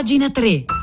[0.00, 0.79] pagina 3.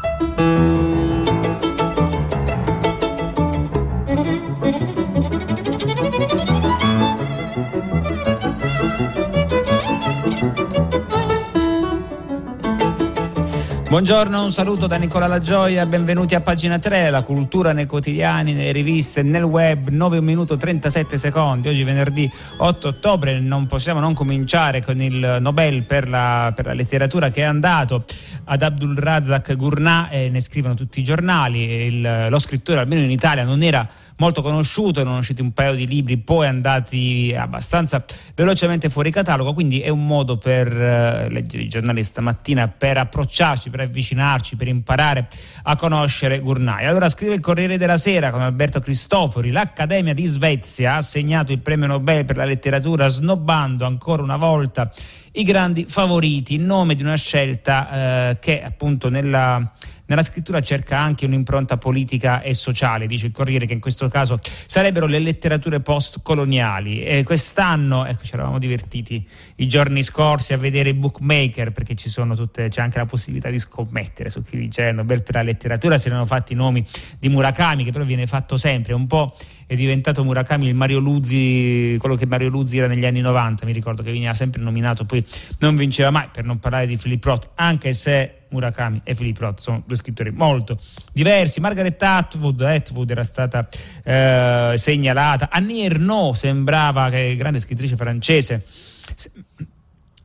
[13.90, 18.74] Buongiorno, un saluto da Nicola Lagioia, benvenuti a pagina 3, la cultura nei quotidiani, nelle
[18.74, 21.70] riviste, nel web, 9 minuti 37 secondi.
[21.70, 26.74] Oggi venerdì 8 ottobre non possiamo non cominciare con il Nobel per la, per la
[26.74, 28.04] letteratura che è andato
[28.44, 31.86] ad Abdul Razak Gurnah e ne scrivono tutti i giornali.
[31.86, 35.88] Il, lo scrittore, almeno in Italia, non era molto conosciuto, non usciti un paio di
[35.88, 38.04] libri poi andati abbastanza
[38.36, 43.70] velocemente fuori catalogo, quindi è un modo per eh, leggere i giornali stamattina, per approcciarci,
[43.70, 45.28] per avvicinarci, per imparare
[45.64, 46.86] a conoscere Gurnai.
[46.86, 51.60] Allora scrive il Corriere della Sera con Alberto Cristofori, l'Accademia di Svezia ha assegnato il
[51.60, 54.92] premio Nobel per la letteratura snobbando ancora una volta
[55.34, 59.72] i grandi favoriti in nome di una scelta eh, che appunto nella
[60.08, 64.40] nella scrittura cerca anche un'impronta politica e sociale, dice il Corriere, che in questo caso
[64.42, 67.04] sarebbero le letterature post-coloniali.
[67.04, 69.26] E quest'anno, ecco, ci eravamo divertiti
[69.58, 71.96] i giorni scorsi a vedere i bookmaker, perché
[72.36, 75.98] tutte, c'è anche la possibilità di scommettere su chi vince Nobel per la letteratura.
[75.98, 76.86] Si erano fatti i nomi
[77.20, 79.36] di Murakami, che però viene fatto sempre, un po'
[79.68, 83.74] è diventato Murakami il Mario Luzzi, quello che Mario Luzzi era negli anni 90, mi
[83.74, 85.24] ricordo che veniva sempre nominato, poi
[85.60, 89.60] non vinceva mai, per non parlare di Philip Roth, anche se Murakami e Philip Roth
[89.60, 90.80] sono due scrittori molto
[91.12, 91.60] diversi.
[91.60, 93.68] Margaret Atwood, Atwood era stata
[94.04, 95.50] eh, segnalata.
[95.52, 98.64] Annie Ernaux sembrava che grande scrittrice francese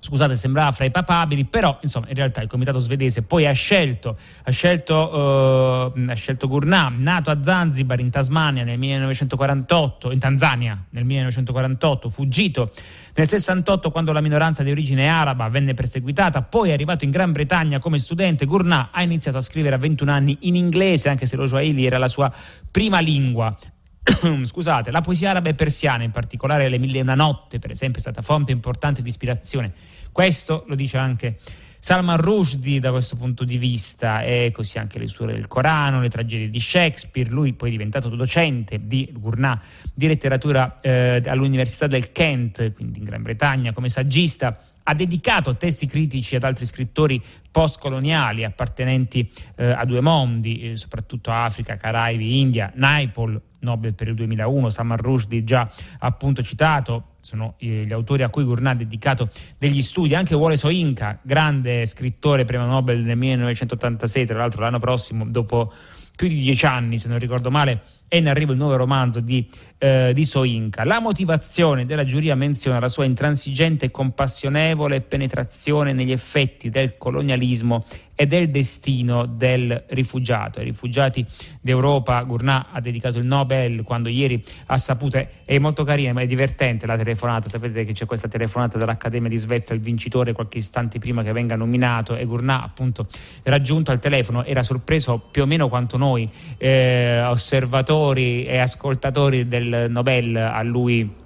[0.04, 4.18] scusate, sembrava fra i papabili, però insomma in realtà il comitato svedese poi ha scelto,
[4.42, 10.84] ha scelto, uh, ha scelto Gurnam, nato a Zanzibar in Tasmania nel 1948, in Tanzania
[10.90, 12.72] nel 1948, fuggito
[13.14, 17.30] nel 68 quando la minoranza di origine araba venne perseguitata, poi è arrivato in Gran
[17.30, 21.36] Bretagna come studente, Gurnà ha iniziato a scrivere a 21 anni in inglese, anche se
[21.36, 22.32] lo Swahili era la sua
[22.70, 23.56] prima lingua.
[24.44, 27.98] Scusate, la poesia araba e persiana, in particolare Le Mille e una notte, per esempio,
[27.98, 29.72] è stata fonte importante di ispirazione.
[30.10, 31.38] Questo lo dice anche
[31.78, 36.08] Salman Rushdie da questo punto di vista e così anche le suore del Corano, le
[36.08, 39.60] tragedie di Shakespeare, lui poi è diventato docente di Gurnah
[39.92, 45.86] di letteratura eh, all'Università del Kent, quindi in Gran Bretagna, come saggista ha dedicato testi
[45.86, 52.72] critici ad altri scrittori postcoloniali appartenenti eh, a due mondi, eh, soprattutto Africa, Caraibi, India,
[52.74, 58.28] Naipaul, Nobel per il 2001, Salman Rushdie già appunto citato, sono eh, gli autori a
[58.28, 59.28] cui Gurnah ha dedicato
[59.58, 65.24] degli studi, anche Wole Soyinka, grande scrittore premio Nobel nel 1986, tra l'altro l'anno prossimo,
[65.26, 65.70] dopo
[66.14, 69.48] più di dieci anni se non ricordo male, è in arrivo il nuovo romanzo di
[69.82, 70.84] eh, di Soinca.
[70.84, 77.84] La motivazione della giuria menziona la sua intransigente e compassionevole penetrazione negli effetti del colonialismo
[78.14, 80.60] e del destino del rifugiato.
[80.60, 81.26] Ai rifugiati
[81.60, 86.26] d'Europa Gurnà ha dedicato il Nobel quando ieri ha saputo, è molto carina ma è
[86.26, 91.00] divertente la telefonata, sapete che c'è questa telefonata dall'Accademia di Svezia, il vincitore qualche istante
[91.00, 93.08] prima che venga nominato e Gurnà appunto
[93.42, 96.28] raggiunto al telefono era sorpreso più o meno quanto noi
[96.58, 101.20] eh, osservatori e ascoltatori del Nobel a lui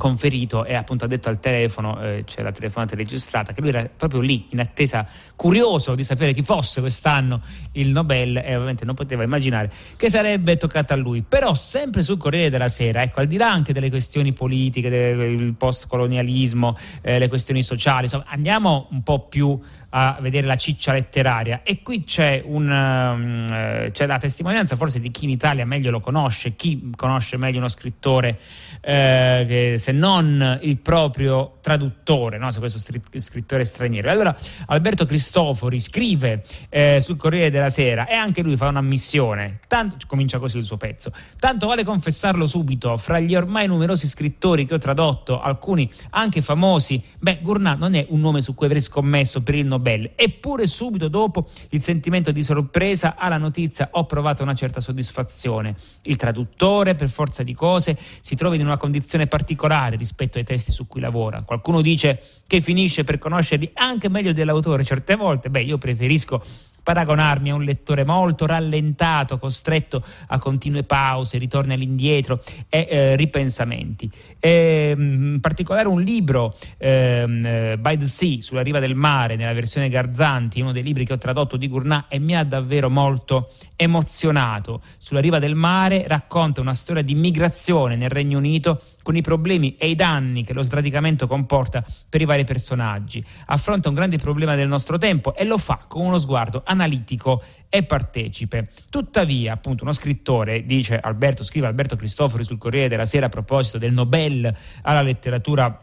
[0.00, 3.88] conferito e appunto ha detto al telefono, eh, c'è la telefonata registrata, che lui era
[3.94, 5.06] proprio lì in attesa,
[5.36, 10.56] curioso di sapere chi fosse quest'anno il Nobel e ovviamente non poteva immaginare che sarebbe
[10.56, 11.22] toccata a lui.
[11.22, 15.54] Però sempre sul Corriere della Sera, ecco, al di là anche delle questioni politiche, del
[15.56, 19.58] postcolonialismo, eh, le questioni sociali, insomma, andiamo un po' più
[19.90, 25.00] a vedere la ciccia letteraria e qui c'è, un, um, eh, c'è la testimonianza forse
[25.00, 28.38] di chi in Italia meglio lo conosce, chi conosce meglio uno scrittore
[28.80, 32.50] eh, che, se non il proprio traduttore, no?
[32.52, 34.10] se questo scrittore straniero.
[34.10, 34.34] Allora
[34.66, 40.38] Alberto Cristofori scrive eh, sul Corriere della Sera e anche lui fa un'ammissione, tanto, comincia
[40.38, 44.78] così il suo pezzo, tanto vale confessarlo subito, fra gli ormai numerosi scrittori che ho
[44.78, 49.56] tradotto, alcuni anche famosi, beh Gurnà non è un nome su cui avrei scommesso per
[49.56, 50.12] il Nobel Nobel.
[50.14, 55.74] Eppure subito dopo il sentimento di sorpresa alla notizia ho provato una certa soddisfazione.
[56.02, 60.70] Il traduttore, per forza di cose, si trova in una condizione particolare rispetto ai testi
[60.70, 61.42] su cui lavora.
[61.42, 65.50] Qualcuno dice che finisce per conoscerli anche meglio dell'autore certe volte.
[65.50, 66.44] Beh, io preferisco
[66.82, 74.10] paragonarmi a un lettore molto rallentato, costretto a continue pause, ritorni all'indietro e eh, ripensamenti.
[74.38, 79.36] E, mm, in particolare un libro, ehm, eh, By the Sea, sulla riva del mare,
[79.36, 82.90] nella versione Garzanti, uno dei libri che ho tradotto di Gournat e mi ha davvero
[82.90, 84.80] molto emozionato.
[84.98, 89.74] Sulla riva del mare racconta una storia di migrazione nel Regno Unito con i problemi
[89.76, 93.24] e i danni che lo sradicamento comporta per i vari personaggi.
[93.46, 97.82] Affronta un grande problema del nostro tempo e lo fa con uno sguardo analitico e
[97.84, 98.68] partecipe.
[98.90, 103.78] Tuttavia, appunto, uno scrittore, dice Alberto, scrive Alberto Cristofori sul Corriere della Sera a proposito
[103.78, 105.80] del Nobel alla letteratura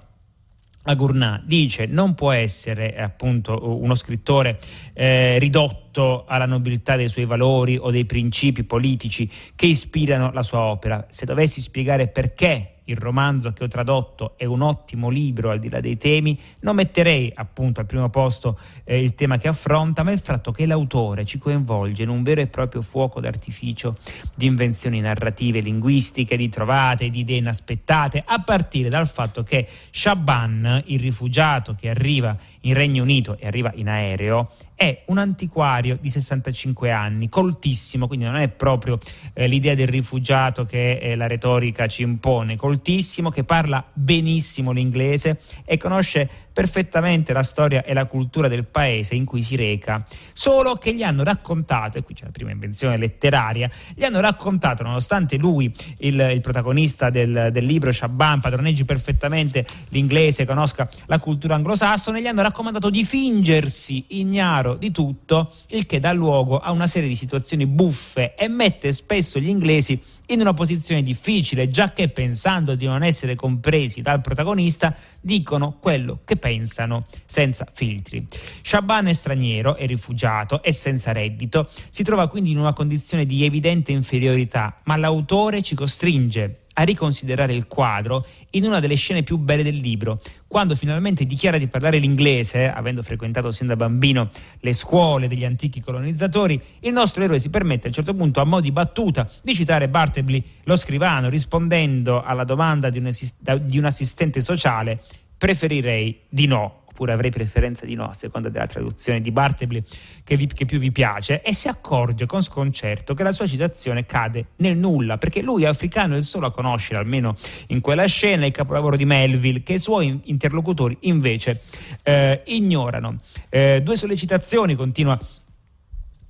[0.89, 4.57] a Gournat dice non può essere appunto uno scrittore
[4.93, 10.61] eh, ridotto alla nobiltà dei suoi valori o dei principi politici che ispirano la sua
[10.61, 11.05] opera.
[11.09, 15.69] Se dovessi spiegare perché il romanzo che ho tradotto è un ottimo libro al di
[15.69, 20.11] là dei temi, non metterei appunto al primo posto eh, il tema che affronta, ma
[20.11, 23.95] il fatto che l'autore ci coinvolge in un vero e proprio fuoco d'artificio
[24.35, 30.83] di invenzioni narrative, linguistiche, di trovate, di idee inaspettate, a partire dal fatto che Shaban,
[30.85, 32.35] il rifugiato che arriva
[32.67, 38.25] in Regno Unito e arriva in aereo, è un antiquario di 65 anni, coltissimo, quindi
[38.25, 38.99] non è proprio
[39.33, 45.39] eh, l'idea del rifugiato che eh, la retorica ci impone, coltissimo, che parla benissimo l'inglese
[45.65, 50.75] e conosce perfettamente la storia e la cultura del paese in cui si reca, solo
[50.75, 55.37] che gli hanno raccontato, e qui c'è la prima invenzione letteraria, gli hanno raccontato, nonostante
[55.37, 62.21] lui, il, il protagonista del, del, libro Shaban, padroneggi perfettamente l'inglese, conosca la cultura anglosassone,
[62.21, 67.07] gli hanno raccomandato di fingersi ignaro di tutto, il che dà luogo a una serie
[67.07, 72.73] di situazioni buffe e mette spesso gli inglesi in una posizione difficile, già che pensando
[72.73, 78.25] di non essere compresi dal protagonista, dicono quello che pensano senza filtri.
[78.63, 83.45] Shaban è straniero, è rifugiato, è senza reddito, si trova quindi in una condizione di
[83.45, 89.37] evidente inferiorità, ma l'autore ci costringe a riconsiderare il quadro in una delle scene più
[89.37, 94.29] belle del libro, quando finalmente dichiara di parlare l'inglese, avendo frequentato sin da bambino
[94.59, 98.45] le scuole degli antichi colonizzatori, il nostro eroe si permette a un certo punto, a
[98.45, 103.79] mo' di battuta, di citare Bartleby, lo scrivano, rispondendo alla domanda di un, assist- di
[103.79, 105.01] un assistente sociale,
[105.35, 109.83] preferirei di no oppure avrei preferenza di no, a seconda della traduzione di Bartleby
[110.23, 114.07] che, vi, che più vi piace, e si accorge con sconcerto che la sua citazione
[114.07, 117.35] cade nel nulla, perché lui è africano e il solo a conoscere, almeno
[117.67, 121.61] in quella scena, il capolavoro di Melville, che i suoi interlocutori invece
[122.01, 123.19] eh, ignorano.
[123.49, 125.19] Eh, due sollecitazioni, continua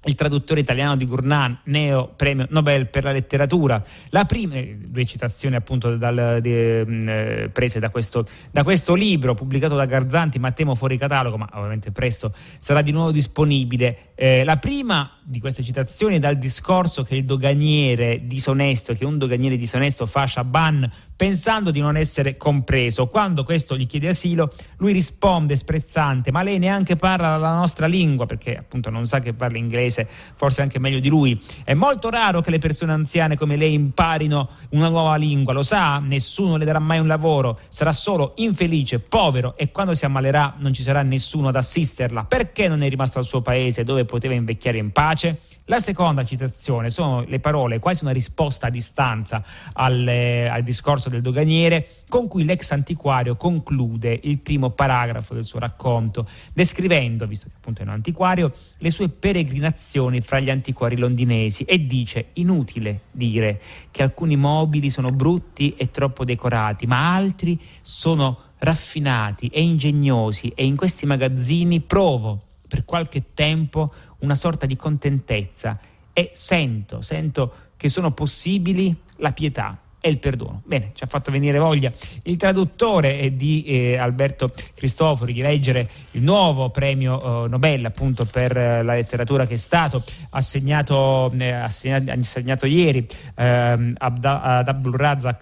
[0.05, 3.83] il traduttore italiano di Gurnàn, neo premio Nobel per la letteratura.
[4.09, 8.94] La prima, eh, due citazioni appunto dal, di, mm, eh, prese da questo, da questo,
[8.94, 14.11] libro pubblicato da Garzanti, ma temo fuori catalogo, ma ovviamente presto sarà di nuovo disponibile.
[14.15, 19.57] Eh, la prima di queste citazioni dal discorso che il doganiere disonesto, che un doganiere
[19.57, 23.07] disonesto fa a Shaban pensando di non essere compreso.
[23.07, 28.25] Quando questo gli chiede asilo, lui risponde sprezzante, ma lei neanche parla la nostra lingua,
[28.25, 31.42] perché appunto non sa che parla inglese, forse anche meglio di lui.
[31.63, 36.00] È molto raro che le persone anziane come lei imparino una nuova lingua, lo sa,
[36.00, 40.74] nessuno le darà mai un lavoro, sarà solo infelice, povero e quando si ammalerà non
[40.74, 42.25] ci sarà nessuno ad assisterla.
[42.25, 45.06] Perché non è rimasto al suo paese dove poteva invecchiare in pace?
[45.07, 45.39] pace.
[45.66, 49.44] La seconda citazione sono le parole, quasi una risposta a distanza
[49.74, 55.44] al, eh, al discorso del doganiere, con cui l'ex antiquario conclude il primo paragrafo del
[55.44, 60.98] suo racconto, descrivendo, visto che appunto è un antiquario, le sue peregrinazioni fra gli antiquari
[60.98, 63.62] londinesi e dice inutile dire
[63.92, 70.65] che alcuni mobili sono brutti e troppo decorati, ma altri sono raffinati e ingegnosi e
[70.65, 75.77] in questi magazzini provo per qualche tempo una sorta di contentezza
[76.13, 80.62] e sento, sento che sono possibili la pietà e il perdono.
[80.66, 81.92] Bene, ci ha fatto venire voglia
[82.24, 88.56] il traduttore di eh, Alberto Cristofori di leggere il nuovo premio eh, Nobel appunto per
[88.56, 94.96] eh, la letteratura che è stato assegnato, eh, assegnato, assegnato ieri ehm, ad, ad Abdul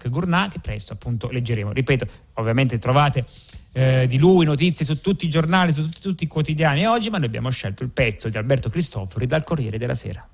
[0.08, 1.72] Gurnah che presto appunto leggeremo.
[1.72, 3.24] Ripeto, ovviamente trovate
[3.72, 7.18] eh, di lui, notizie su tutti i giornali, su tutti, tutti, i quotidiani oggi, ma
[7.18, 10.26] noi abbiamo scelto il pezzo di Alberto Cristofori dal Corriere della Sera.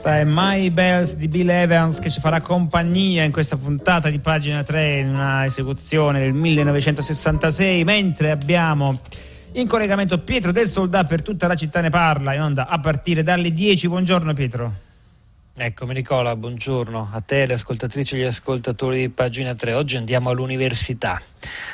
[0.00, 4.20] Questa è My Bells di Bill Evans che ci farà compagnia in questa puntata di
[4.20, 9.00] pagina 3 in una esecuzione del 1966, mentre abbiamo
[9.54, 13.24] in collegamento Pietro del Soldà per tutta la città ne parla in onda a partire
[13.24, 13.88] dalle 10.
[13.88, 14.87] Buongiorno Pietro.
[15.60, 19.72] Eccomi Nicola, buongiorno a te, le ascoltatrici e gli ascoltatori di pagina 3.
[19.72, 21.20] Oggi andiamo all'università.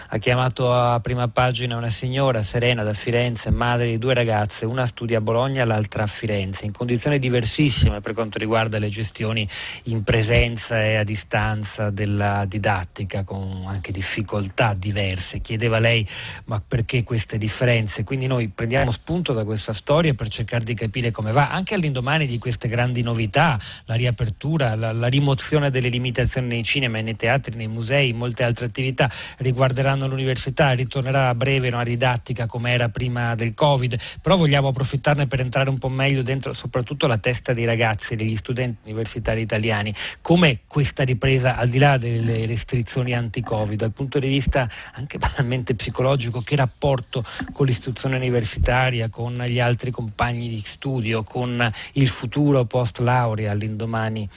[0.08, 4.86] Ha chiamato a prima pagina una signora, Serena, da Firenze, madre di due ragazze, una
[4.86, 9.46] studia a Bologna, l'altra a Firenze, in condizioni diversissime per quanto riguarda le gestioni
[9.84, 15.40] in presenza e a distanza della didattica, con anche difficoltà diverse.
[15.40, 16.06] Chiedeva lei,
[16.46, 18.02] ma perché queste differenze?
[18.02, 22.26] Quindi noi prendiamo spunto da questa storia per cercare di capire come va, anche all'indomani
[22.26, 27.56] di queste grandi novità la riapertura, la, la, rimozione delle limitazioni nei cinema, nei teatri,
[27.56, 33.34] nei musei, molte altre attività riguarderanno l'università, ritornerà a breve una didattica come era prima
[33.34, 37.64] del Covid, però vogliamo approfittarne per entrare un po' meglio dentro soprattutto la testa dei
[37.64, 39.94] ragazzi, degli studenti universitari italiani.
[40.20, 45.74] Come questa ripresa, al di là delle restrizioni anti-Covid, dal punto di vista anche banalmente
[45.74, 52.64] psicologico, che rapporto con l'istruzione universitaria, con gli altri compagni di studio, con il futuro
[52.64, 54.28] post laurea, all'indomani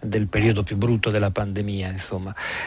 [0.00, 1.94] del periodo più brutto della pandemia.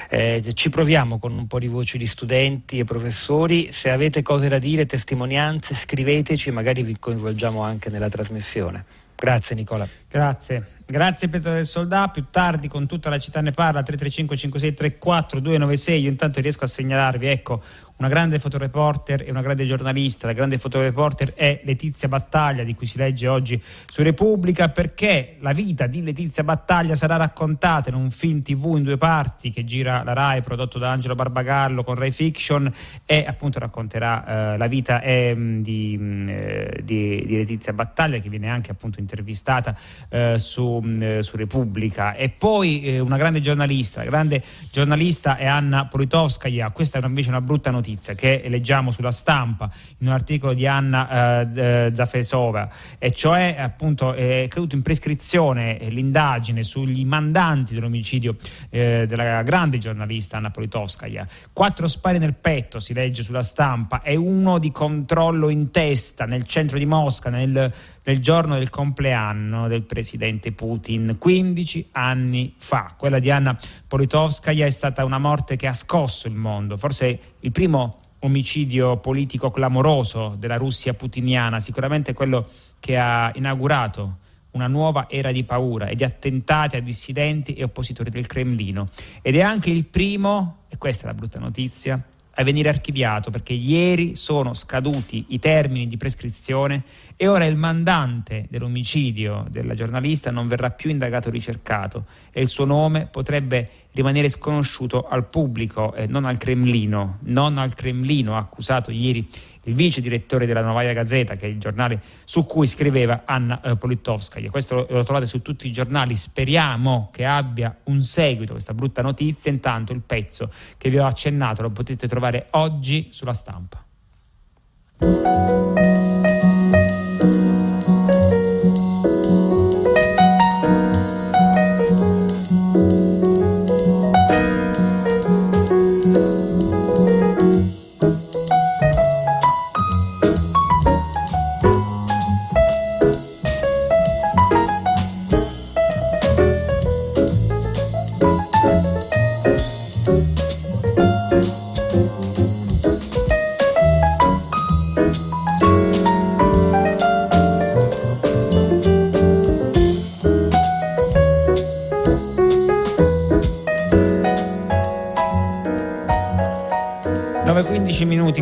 [0.09, 3.71] Eh, ci proviamo con un po' di voci di studenti e professori.
[3.71, 8.85] Se avete cose da dire, testimonianze, scriveteci, magari vi coinvolgiamo anche nella trasmissione.
[9.15, 9.87] Grazie Nicola.
[10.07, 10.78] Grazie.
[10.91, 16.01] Grazie Pietro del Soldà, più tardi con tutta la città ne parla 335 5634 296,
[16.01, 17.61] io intanto riesco a segnalarvi, ecco,
[17.99, 20.25] una grande fotoreporter e una grande giornalista.
[20.25, 25.51] La grande fotoreporter è Letizia Battaglia, di cui si legge oggi su Repubblica, perché la
[25.51, 30.01] vita di Letizia Battaglia sarà raccontata in un film TV in due parti che gira
[30.03, 32.71] la RAI, prodotto da Angelo Barbagallo con Rai Fiction,
[33.05, 38.49] e appunto racconterà eh, la vita eh, di, eh, di, di, Letizia Battaglia, che viene
[38.49, 39.77] anche appunto intervistata
[40.09, 40.39] eh,
[40.83, 42.15] eh, su, Repubblica.
[42.15, 47.41] E poi eh, una grande giornalista, grande giornalista è Anna Politovskaya, questa è invece una
[47.41, 49.69] brutta notizia che leggiamo sulla stampa
[49.99, 56.63] in un articolo di Anna eh, Zafesova, e cioè appunto è caduto in prescrizione l'indagine
[56.63, 58.35] sugli mandanti dell'omicidio
[58.69, 61.27] eh, della grande giornalista Anna Politovskaya.
[61.53, 66.45] Quattro spari nel petto, si legge sulla stampa, e uno di controllo in testa nel
[66.45, 67.71] centro di Mosca, nel
[68.03, 72.93] nel giorno del compleanno del presidente Putin, 15 anni fa.
[72.97, 77.51] Quella di Anna Politovskaya è stata una morte che ha scosso il mondo, forse il
[77.51, 82.47] primo omicidio politico clamoroso della Russia putiniana, sicuramente quello
[82.79, 84.17] che ha inaugurato
[84.51, 88.89] una nuova era di paura e di attentati a dissidenti e oppositori del Cremlino.
[89.21, 92.01] Ed è anche il primo, e questa è la brutta notizia,
[92.39, 96.83] a venire archiviato perché ieri sono scaduti i termini di prescrizione
[97.17, 102.47] e ora il mandante dell'omicidio della giornalista non verrà più indagato o ricercato e il
[102.47, 103.69] suo nome potrebbe
[103.99, 107.17] rimanere sconosciuto al pubblico e non al Cremlino.
[107.23, 109.27] Non al Cremlino ha accusato ieri
[109.63, 113.75] il vice direttore della Novaya Gazeta, che è il giornale su cui scriveva Anna eh,
[113.75, 114.49] Politkovskaya.
[114.49, 116.15] Questo lo, lo trovate su tutti i giornali.
[116.15, 119.51] Speriamo che abbia un seguito questa brutta notizia.
[119.51, 123.83] Intanto il pezzo che vi ho accennato lo potete trovare oggi sulla stampa.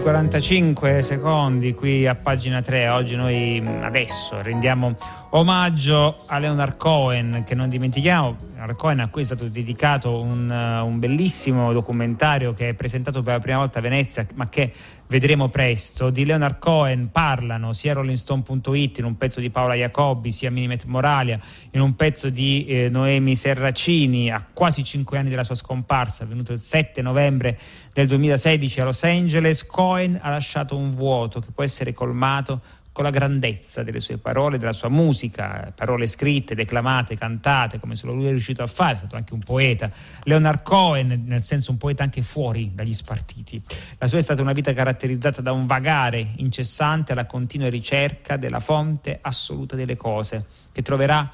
[0.07, 2.87] 45 secondi qui a pagina 3.
[2.87, 4.95] Oggi noi adesso rendiamo
[5.31, 8.33] omaggio a Leonard Cohen, che non dimentichiamo,
[8.75, 13.39] Cohen a cui è stato dedicato un, un bellissimo documentario che è presentato per la
[13.39, 14.71] prima volta a Venezia, ma che
[15.07, 16.09] vedremo presto.
[16.09, 21.39] Di Leonard Cohen parlano sia rollingstone.it in un pezzo di Paola Jacobi, sia Minimet Moralia
[21.71, 26.53] in un pezzo di eh, Noemi Serracini a quasi cinque anni dalla sua scomparsa, avvenuto
[26.53, 27.57] il 7 novembre
[27.93, 29.65] del 2016 a Los Angeles.
[29.65, 32.61] Cohen ha lasciato un vuoto che può essere colmato
[32.97, 38.15] con la grandezza delle sue parole, della sua musica, parole scritte, declamate, cantate, come solo
[38.15, 39.91] lui è riuscito a fare, è stato anche un poeta.
[40.23, 43.61] Leonard Cohen, nel senso un poeta anche fuori dagli spartiti.
[43.99, 48.59] La sua è stata una vita caratterizzata da un vagare incessante alla continua ricerca della
[48.59, 51.31] fonte assoluta delle cose, che troverà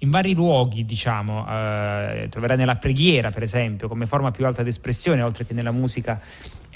[0.00, 5.22] in vari luoghi, diciamo, eh, troverai nella preghiera, per esempio, come forma più alta d'espressione,
[5.22, 6.20] oltre che nella musica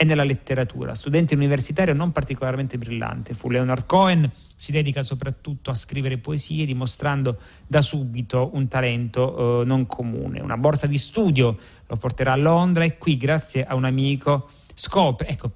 [0.00, 0.94] e nella letteratura.
[0.94, 7.36] Studente universitario non particolarmente brillante, fu Leonard Cohen, si dedica soprattutto a scrivere poesie, dimostrando
[7.66, 10.40] da subito un talento eh, non comune.
[10.40, 11.54] Una borsa di studio
[11.86, 15.50] lo porterà a Londra e qui, grazie a un amico, scopre, ecco,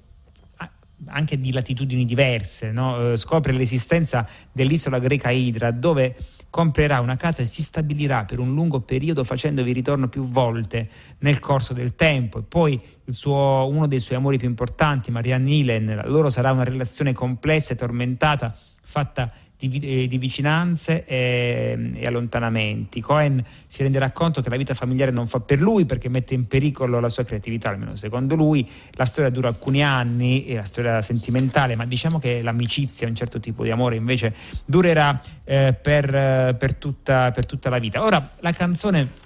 [1.07, 3.13] anche di latitudini diverse, no?
[3.13, 6.15] Eh, scopre l'esistenza dell'isola greca Idra, dove
[6.55, 11.41] comprerà una casa e si stabilirà per un lungo periodo facendovi ritorno più volte nel
[11.41, 12.39] corso del tempo.
[12.39, 17.11] E poi suo, uno dei suoi amori più importanti, Marianne Nilen, loro sarà una relazione
[17.11, 23.01] complessa e tormentata fatta di, eh, di vicinanze e, e, allontanamenti.
[23.01, 26.47] Cohen si renderà conto che la vita familiare non fa per lui perché mette in
[26.47, 28.67] pericolo la sua creatività, almeno secondo lui.
[28.91, 33.63] La storia dura alcuni anni, la storia sentimentale, ma diciamo che l'amicizia, un certo tipo
[33.63, 34.33] di amore invece
[34.65, 38.03] durerà eh, per, per, tutta, per tutta la vita.
[38.03, 39.23] Ora, la canzone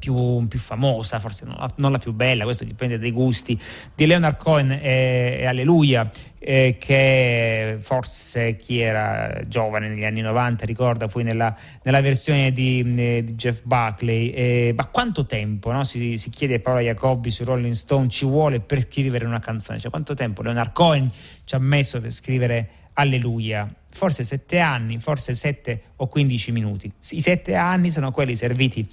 [0.00, 3.60] più, più famosa, forse non la, non la, più bella, questo dipende dai gusti,
[3.94, 10.64] di Leonard Cohen e, e Alleluia, eh, che forse chi era giovane negli anni 90
[10.64, 14.30] ricorda poi nella, nella versione di, eh, di, Jeff Buckley.
[14.30, 15.84] Eh, ma quanto tempo, no?
[15.84, 19.78] si, si, chiede Paolo Jacobi su Rolling Stone, ci vuole per scrivere una canzone?
[19.78, 21.10] Cioè, quanto tempo Leonard Cohen
[21.44, 23.70] ci ha messo per scrivere Alleluia?
[23.92, 26.90] Forse sette anni, forse sette o quindici minuti.
[27.10, 28.88] I sette anni sono quelli serviti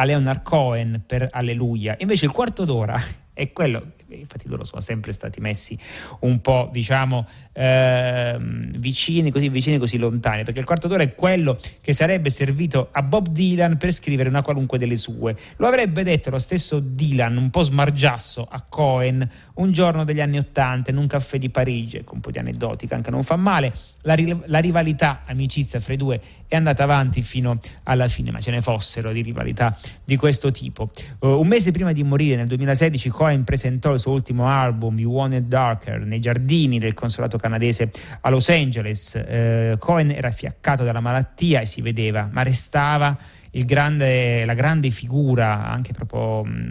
[0.00, 1.94] a Leonard Cohen per Alleluia.
[1.98, 2.98] Invece il quarto d'ora
[3.34, 5.78] è quello infatti loro sono sempre stati messi
[6.20, 11.58] un po' diciamo eh, vicini così vicini così lontani perché il quarto d'ora è quello
[11.80, 15.36] che sarebbe servito a Bob Dylan per scrivere una qualunque delle sue.
[15.56, 20.38] Lo avrebbe detto lo stesso Dylan un po' smargiasso a Cohen un giorno degli anni
[20.38, 23.72] Ottanta in un caffè di Parigi con un po' di aneddotica anche non fa male.
[24.02, 28.50] La, la rivalità amicizia fra i due è andata avanti fino alla fine ma ce
[28.50, 30.90] ne fossero di rivalità di questo tipo.
[31.20, 35.12] Uh, un mese prima di morire nel 2016 Cohen presentò il suo ultimo album, You
[35.12, 39.14] Want It Darker, nei giardini del consolato canadese a Los Angeles.
[39.14, 43.16] Eh, Cohen era fiaccato dalla malattia e si vedeva, ma restava
[43.52, 46.44] grande, la grande figura, anche proprio...
[46.44, 46.70] Mh,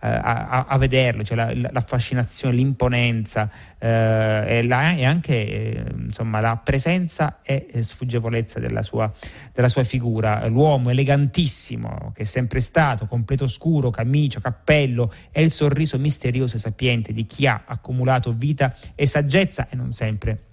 [0.00, 6.40] a, a, vederlo, cioè la, la, fascinazione, l'imponenza eh, e, la, e, anche eh, insomma,
[6.40, 9.10] la presenza e sfuggevolezza della sua,
[9.52, 10.46] della sua, figura.
[10.46, 16.58] L'uomo elegantissimo che è sempre stato, completo scuro, camicia, cappello e il sorriso misterioso e
[16.58, 20.47] sapiente di chi ha accumulato vita e saggezza e non sempre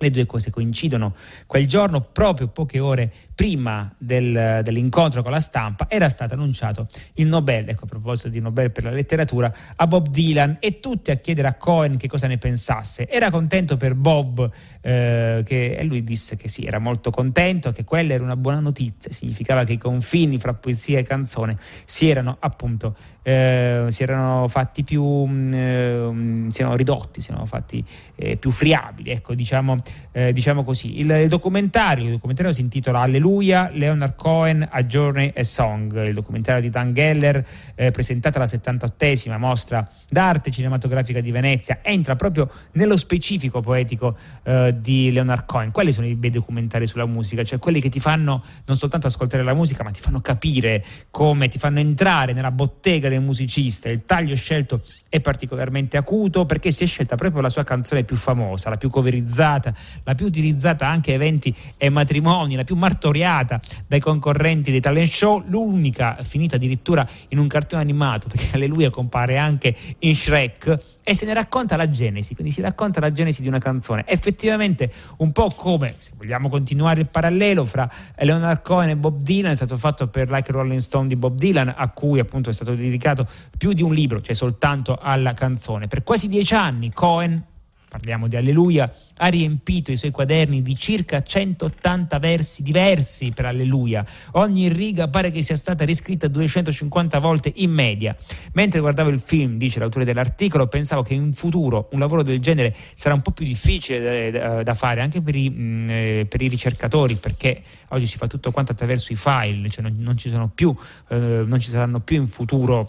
[0.00, 1.14] le due cose coincidono.
[1.46, 7.26] Quel giorno, proprio poche ore prima del, dell'incontro con la stampa, era stato annunciato il
[7.26, 11.14] Nobel, ecco a proposito di Nobel per la letteratura, a Bob Dylan e tutti a
[11.14, 13.08] chiedere a Cohen che cosa ne pensasse.
[13.08, 14.48] Era contento per Bob
[14.80, 18.60] eh, che, e lui disse che sì, era molto contento, che quella era una buona
[18.60, 24.48] notizia, significava che i confini fra poesia e canzone si erano appunto eh, si erano
[24.48, 27.84] fatti più mm, eh, si erano ridotti, si erano fatti
[28.16, 29.80] eh, più friabili, ecco, diciamo,
[30.12, 31.00] eh, diciamo così.
[31.00, 36.60] Il, documentario, il documentario si intitola Alleluia, Leonard Cohen, A Journey a Song, il documentario
[36.60, 42.96] di Dan Geller, eh, presentato alla 78esima mostra d'arte cinematografica di Venezia, entra proprio nello
[42.96, 45.70] specifico poetico eh, di Leonard Cohen.
[45.70, 49.42] Quelli sono i bei documentari sulla musica, cioè quelli che ti fanno non soltanto ascoltare
[49.42, 53.88] la musica, ma ti fanno capire come, ti fanno entrare nella bottega del musicista.
[53.88, 58.16] Il taglio scelto è particolarmente acuto perché si è scelta proprio la sua canzone più
[58.16, 59.72] famosa, la più coverizzata,
[60.04, 65.10] la più utilizzata anche a eventi e matrimoni, la più martoriata dai concorrenti dei talent
[65.10, 71.14] show, l'unica finita addirittura in un cartone animato, perché Alleluia compare anche in Shrek e
[71.14, 74.04] se ne racconta la genesi, quindi si racconta la genesi di una canzone.
[74.06, 79.52] Effettivamente un po' come, se vogliamo continuare il parallelo fra Leonard Cohen e Bob Dylan,
[79.52, 82.74] è stato fatto per Like Rolling Stone di Bob Dylan, a cui appunto è stato
[82.74, 85.88] dedicato più di un libro, cioè soltanto alla canzone.
[85.88, 87.44] Per quasi dieci anni Cohen
[87.90, 94.06] parliamo di Alleluia, ha riempito i suoi quaderni di circa 180 versi diversi per Alleluia.
[94.32, 98.16] Ogni riga pare che sia stata riscritta 250 volte in media.
[98.52, 102.74] Mentre guardavo il film, dice l'autore dell'articolo, pensavo che in futuro un lavoro del genere
[102.94, 106.40] sarà un po' più difficile da, da fare anche per i, mh, mm, eh, per
[106.42, 110.32] i, ricercatori, perché oggi si fa tutto quanto attraverso i file, cioè non, non ci,
[110.54, 110.72] più,
[111.08, 112.88] eh, non ci saranno più in futuro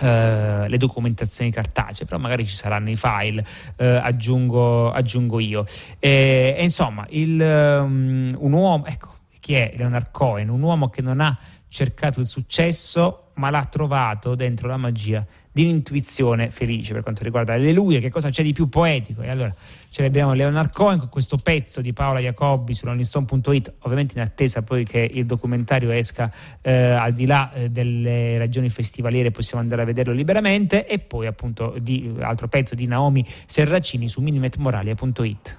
[0.00, 3.44] Uh, le documentazioni cartacee, però magari ci saranno i file,
[3.76, 5.66] uh, aggiungo, aggiungo, io.
[5.98, 10.48] E, e insomma, il, um, un uomo, ecco, chi è Leonard Cohen?
[10.48, 11.36] Un uomo che non ha
[11.68, 17.54] cercato il successo, ma l'ha trovato dentro la magia di un'intuizione felice per quanto riguarda
[17.54, 19.22] Alleluia, che cosa c'è di più poetico?
[19.22, 19.52] E allora
[19.90, 24.84] celebriamo Leonard Cohen con questo pezzo di Paola Jacobbi su rollingstone.it, ovviamente in attesa poi
[24.84, 26.32] che il documentario esca
[26.62, 31.26] eh, al di là eh, delle ragioni festivaliere, possiamo andare a vederlo liberamente, e poi
[31.26, 35.58] appunto di altro pezzo di Naomi Serracini su minimetmoralia.it.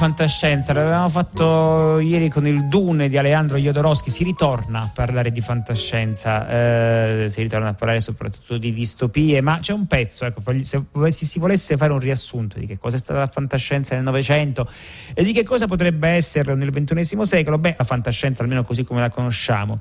[0.00, 5.42] fantascienza, l'avevamo fatto ieri con il Dune di Aleandro Jodorowsky, si ritorna a parlare di
[5.42, 11.26] fantascienza, eh, si ritorna a parlare soprattutto di distopie, ma c'è un pezzo, ecco, se
[11.26, 14.66] si volesse fare un riassunto di che cosa è stata la fantascienza nel Novecento
[15.12, 19.00] e di che cosa potrebbe essere nel XXI secolo, beh, la fantascienza almeno così come
[19.00, 19.80] la conosciamo.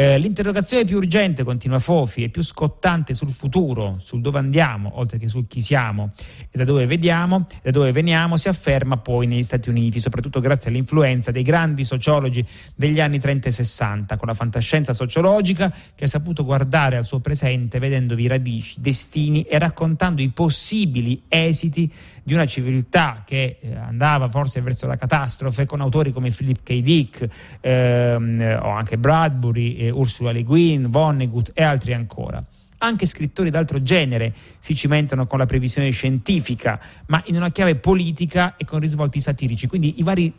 [0.00, 5.18] Eh, l'interrogazione più urgente, continua Fofi, e più scottante sul futuro, sul dove andiamo, oltre
[5.18, 9.42] che sul chi siamo e da dove vediamo, da dove veniamo, si afferma poi negli
[9.42, 14.34] Stati Uniti, soprattutto grazie all'influenza dei grandi sociologi degli anni 30 e 60, con la
[14.34, 20.28] fantascienza sociologica che ha saputo guardare al suo presente vedendovi radici, destini e raccontando i
[20.28, 21.92] possibili esiti
[22.28, 26.80] di una civiltà che eh, andava forse verso la catastrofe con autori come Philip K.
[26.80, 27.26] Dick
[27.60, 32.44] ehm, o anche Bradbury, eh, Ursula Le Guin, Vonnegut e altri ancora.
[32.80, 38.56] Anche scrittori d'altro genere si cimentano con la previsione scientifica, ma in una chiave politica
[38.58, 39.66] e con risvolti satirici.
[39.66, 40.32] Quindi i vari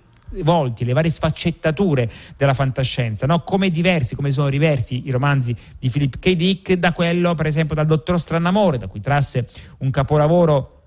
[0.43, 3.41] volti, le varie sfaccettature della fantascienza, no?
[3.41, 6.33] come diversi, come sono diversi i romanzi di Philip K.
[6.33, 9.49] Dick da quello, per esempio, dal Dottor Strannamore, da cui trasse
[9.79, 10.78] un capolavoro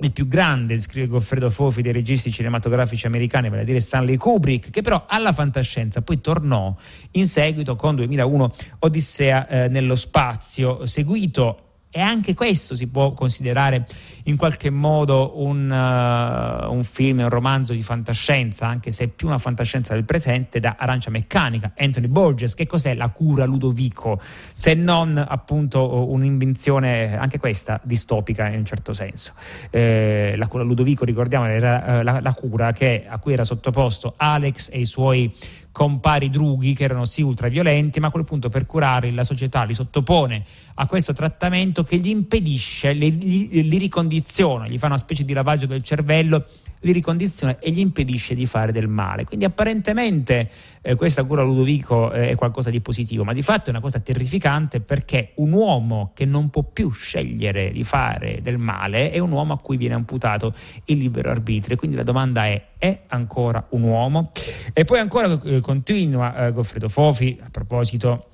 [0.00, 4.70] il più grande, scrive Goffredo Fofi, dei registi cinematografici americani, vale a dire Stanley Kubrick,
[4.70, 6.74] che però alla fantascienza poi tornò
[7.12, 13.86] in seguito con 2001 Odissea eh, nello spazio, seguito e anche questo si può considerare
[14.24, 19.26] in qualche modo un, uh, un, film, un romanzo di fantascienza, anche se è più
[19.26, 22.54] una fantascienza del presente, da Arancia Meccanica, Anthony Borges.
[22.54, 24.20] Che cos'è la cura Ludovico?
[24.52, 29.32] Se non appunto un'invenzione, anche questa, distopica in un certo senso.
[29.70, 34.12] Eh, la cura Ludovico, ricordiamo, era uh, la, la, cura che, a cui era sottoposto
[34.16, 35.34] Alex e i suoi
[35.72, 39.74] compari drughi che erano sì ultraviolenti, ma a quel punto per curarli la società li
[39.74, 45.24] sottopone a questo trattamento che gli impedisce, li, li, li ricondiziona, gli fa una specie
[45.24, 46.46] di lavaggio del cervello
[46.80, 49.24] li ricondiziona e gli impedisce di fare del male.
[49.24, 50.50] Quindi apparentemente
[50.82, 54.00] eh, questa cura Ludovico eh, è qualcosa di positivo, ma di fatto è una cosa
[54.00, 59.32] terrificante perché un uomo che non può più scegliere di fare del male è un
[59.32, 60.54] uomo a cui viene amputato
[60.86, 61.76] il libero arbitrio.
[61.76, 64.30] Quindi la domanda è, è ancora un uomo?
[64.72, 68.26] E poi ancora eh, continua eh, Goffredo Fofi a proposito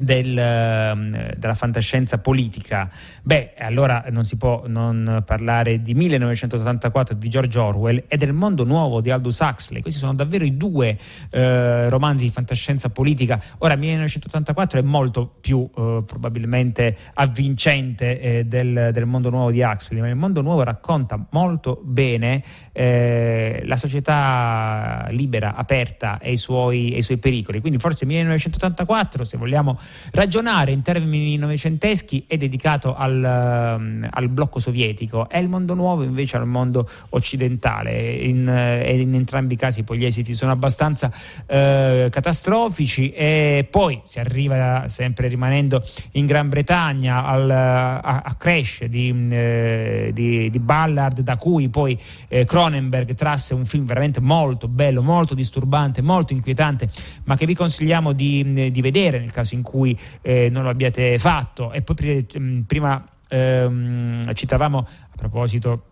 [0.00, 2.88] del, ehm, della fantascienza politica,
[3.22, 8.64] beh, allora non si può non parlare di 1984 di George Orwell e del mondo
[8.64, 9.82] nuovo di Aldous Huxley.
[9.82, 10.96] Questi sono davvero i due
[11.30, 13.40] eh, romanzi di fantascienza politica.
[13.58, 20.00] Ora, 1984 è molto più eh, probabilmente avvincente eh, del, del, mondo nuovo di Huxley,
[20.00, 26.92] ma il mondo nuovo racconta molto bene eh, la società libera, aperta e i, suoi,
[26.94, 27.60] e i suoi pericoli.
[27.60, 29.78] Quindi forse 1984, se vogliamo
[30.12, 36.02] Ragionare in termini novecenteschi è dedicato al, ehm, al blocco sovietico e il mondo nuovo
[36.02, 38.10] invece al mondo occidentale.
[38.10, 41.12] In, e in entrambi i casi poi gli esiti sono abbastanza
[41.46, 48.84] eh, catastrofici e poi si arriva sempre rimanendo in Gran Bretagna al, a, a Crash
[48.84, 51.98] di, eh, di, di, Ballard da cui poi
[52.28, 56.88] eh, Cronenberg trasse un film veramente molto bello, molto disturbante, molto inquietante
[57.24, 60.70] ma che vi consigliamo di, di vedere nel caso in cui cui eh, non lo
[60.70, 61.72] abbiate fatto.
[61.72, 65.84] E poi mm, prima ehm, citavamo a proposito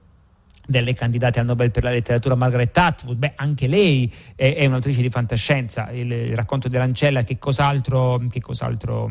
[0.66, 5.00] delle candidate al Nobel per la letteratura Margaret Atwood, beh anche lei è, è un'autrice
[5.00, 9.10] di fantascienza, il, il racconto dell'ancella che cos'altro, che cos'altro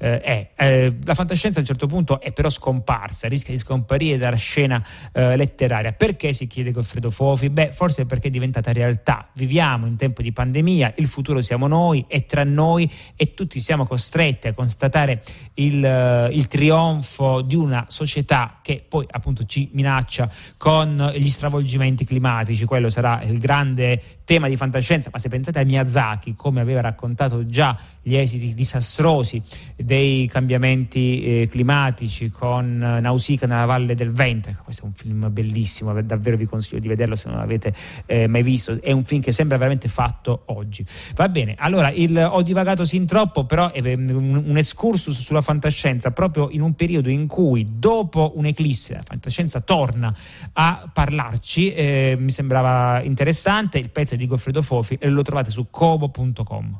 [0.00, 0.48] eh.
[0.56, 4.82] Eh, la fantascienza a un certo punto è però scomparsa, rischia di scomparire dalla scena
[5.12, 5.92] eh, letteraria.
[5.92, 7.50] Perché si chiede Goffredo Fofi?
[7.50, 9.28] Beh, forse perché è diventata realtà.
[9.34, 13.86] Viviamo in tempo di pandemia, il futuro siamo noi, è tra noi e tutti siamo
[13.86, 15.22] costretti a constatare
[15.54, 22.04] il, eh, il trionfo di una società che poi appunto ci minaccia con gli stravolgimenti
[22.06, 22.64] climatici.
[22.64, 27.46] Quello sarà il grande tema di fantascienza, ma se pensate a Miyazaki, come aveva raccontato
[27.46, 29.42] già gli esiti disastrosi
[29.90, 35.32] dei cambiamenti eh, climatici con Nausicaa nella Valle del Vento, ecco, questo è un film
[35.32, 37.74] bellissimo, davvero vi consiglio di vederlo se non l'avete
[38.06, 40.86] eh, mai visto, è un film che sembra veramente fatto oggi.
[41.16, 46.12] Va bene, allora il, ho divagato sin troppo, però è un, un excursus sulla fantascienza,
[46.12, 50.14] proprio in un periodo in cui dopo un'eclisse la fantascienza torna
[50.52, 55.66] a parlarci, eh, mi sembrava interessante, il pezzo di Goffredo Fofi e lo trovate su
[55.68, 56.78] cobo.com.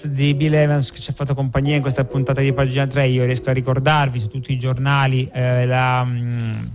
[0.00, 3.06] Bells di Bill Evans che ci ha fatto compagnia in questa puntata di pagina 3.
[3.08, 6.04] Io riesco a ricordarvi su tutti i giornali eh, la.
[6.04, 6.66] Mh, mm,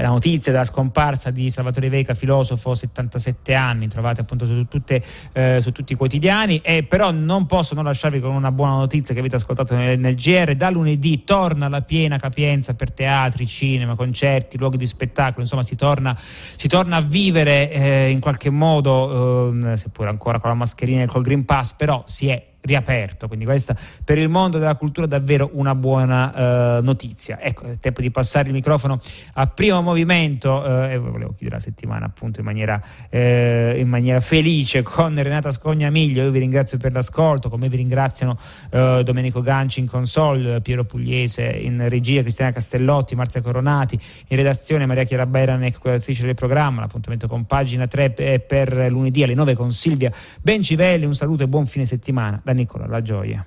[0.00, 5.60] la notizia della scomparsa di Salvatore Veca, filosofo, 77 anni, trovate appunto su, tutte, eh,
[5.60, 9.20] su, tutti i quotidiani, e però non posso non lasciarvi con una buona notizia che
[9.20, 14.58] avete ascoltato nel, nel GR, da lunedì torna la piena capienza per teatri, cinema, concerti,
[14.58, 19.76] luoghi di spettacolo, insomma si torna, si torna a vivere eh, in qualche modo, eh,
[19.76, 23.76] seppur ancora con la mascherina e col Green Pass, però si è riaperto, quindi questa
[24.04, 27.40] per il mondo della cultura davvero una buona uh, notizia.
[27.40, 29.00] Ecco, è tempo di passare il microfono
[29.34, 34.20] a primo movimento uh, e volevo chiudere la settimana appunto in maniera, uh, in maniera
[34.20, 38.36] felice con Renata Scognamiglio, io vi ringrazio per l'ascolto, come vi ringraziano
[38.70, 45.04] Domenico Ganci in console, Piero Pugliese in regia, Cristiana Castellotti, Marzia Coronati, in redazione Maria
[45.04, 50.12] Chiara Bairanec, curatrice del programma, l'appuntamento con pagina 3 per lunedì alle 9 con Silvia
[50.40, 52.40] Bencivelli, un saluto e buon fine settimana.
[52.42, 53.46] Da Nicola La Gioia.